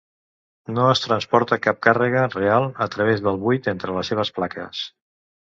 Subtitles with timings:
[0.77, 4.83] No es transporta cap càrrega real a través del buit entre les seves plaques.